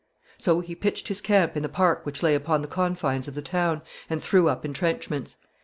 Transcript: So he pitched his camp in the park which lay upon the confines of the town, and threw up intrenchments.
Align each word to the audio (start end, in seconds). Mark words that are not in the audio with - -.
So 0.39 0.61
he 0.61 0.73
pitched 0.73 1.09
his 1.09 1.21
camp 1.21 1.55
in 1.55 1.61
the 1.61 1.69
park 1.69 2.07
which 2.07 2.23
lay 2.23 2.33
upon 2.33 2.63
the 2.63 2.67
confines 2.67 3.27
of 3.27 3.35
the 3.35 3.41
town, 3.43 3.83
and 4.09 4.19
threw 4.19 4.49
up 4.49 4.65
intrenchments. 4.65 5.37